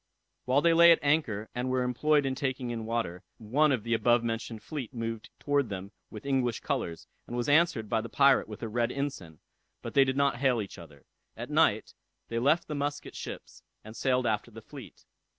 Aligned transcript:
While 0.45 0.63
they 0.63 0.73
lay 0.73 0.91
at 0.91 0.97
anchor, 1.03 1.47
and 1.53 1.69
were 1.69 1.83
employed 1.83 2.25
in 2.25 2.33
taking 2.33 2.71
in 2.71 2.87
water, 2.87 3.21
one 3.37 3.71
of 3.71 3.83
the 3.83 3.93
above 3.93 4.23
mentioned 4.23 4.63
fleet 4.63 4.95
moved 4.95 5.29
towards 5.37 5.69
them 5.69 5.91
with 6.09 6.25
English 6.25 6.61
colors, 6.61 7.05
and 7.27 7.37
was 7.37 7.47
answered 7.47 7.87
by 7.87 8.01
the 8.01 8.09
pirate 8.09 8.47
with 8.47 8.63
a 8.63 8.67
red 8.67 8.91
ensign; 8.91 9.41
but 9.83 9.93
they 9.93 10.03
did 10.03 10.17
not 10.17 10.37
hail 10.37 10.59
each 10.59 10.79
other. 10.79 11.05
At 11.37 11.51
night 11.51 11.93
they 12.29 12.39
left 12.39 12.67
the 12.67 12.73
Muscat 12.73 13.15
ships, 13.15 13.61
and 13.83 13.95
sailed 13.95 14.25
after 14.25 14.49
the 14.49 14.63
fleet. 14.63 15.05